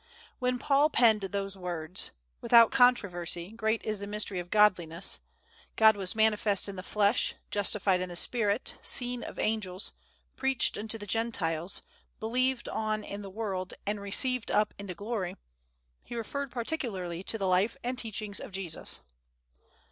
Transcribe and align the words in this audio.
When 0.39 0.57
Paul 0.57 0.89
penned 0.89 1.21
those 1.21 1.55
words, 1.55 2.09
"Without 2.41 2.71
controversy, 2.71 3.51
great 3.51 3.85
is 3.85 3.99
the 3.99 4.07
mystery 4.07 4.39
of 4.39 4.49
Godliness: 4.49 5.19
God 5.75 5.95
was 5.95 6.15
manifest 6.15 6.67
in 6.67 6.75
the 6.75 6.81
flesh, 6.81 7.35
justified 7.51 8.01
in 8.01 8.09
the 8.09 8.15
spirit, 8.15 8.79
seen 8.81 9.21
of 9.23 9.37
angels, 9.37 9.93
preached 10.35 10.75
unto 10.75 10.97
the 10.97 11.05
Gentiles, 11.05 11.83
believed 12.19 12.67
on 12.67 13.03
in 13.03 13.21
the 13.21 13.29
world, 13.29 13.75
and 13.85 14.01
received 14.01 14.49
up 14.49 14.73
into 14.79 14.95
glory," 14.95 15.37
he 16.03 16.15
referred 16.15 16.49
particularly 16.49 17.21
to 17.25 17.37
the 17.37 17.47
life 17.47 17.77
and 17.83 17.95
teachings 17.95 18.39
of 18.39 18.51
Jesus. 18.51 19.01